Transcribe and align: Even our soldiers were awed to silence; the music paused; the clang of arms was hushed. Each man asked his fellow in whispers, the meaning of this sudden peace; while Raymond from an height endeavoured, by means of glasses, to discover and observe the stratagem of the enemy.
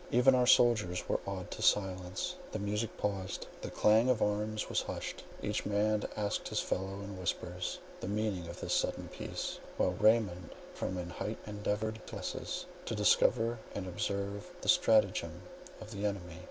Even 0.11 0.33
our 0.33 0.47
soldiers 0.47 1.07
were 1.07 1.19
awed 1.27 1.51
to 1.51 1.61
silence; 1.61 2.33
the 2.53 2.57
music 2.57 2.97
paused; 2.97 3.45
the 3.61 3.69
clang 3.69 4.09
of 4.09 4.19
arms 4.19 4.67
was 4.67 4.81
hushed. 4.81 5.23
Each 5.43 5.63
man 5.63 6.05
asked 6.17 6.47
his 6.47 6.59
fellow 6.59 7.01
in 7.03 7.19
whispers, 7.19 7.77
the 7.99 8.07
meaning 8.07 8.47
of 8.47 8.61
this 8.61 8.73
sudden 8.73 9.09
peace; 9.09 9.59
while 9.77 9.91
Raymond 9.91 10.49
from 10.73 10.97
an 10.97 11.11
height 11.11 11.37
endeavoured, 11.45 12.01
by 12.07 12.13
means 12.13 12.13
of 12.13 12.15
glasses, 12.33 12.65
to 12.85 12.95
discover 12.95 13.59
and 13.75 13.87
observe 13.87 14.49
the 14.61 14.69
stratagem 14.69 15.43
of 15.79 15.91
the 15.91 16.03
enemy. 16.07 16.39